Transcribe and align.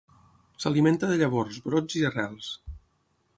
S'alimenta 0.63 1.09
de 1.11 1.17
llavors, 1.19 1.61
brots 1.67 1.99
i 2.01 2.03
arrels. 2.11 2.51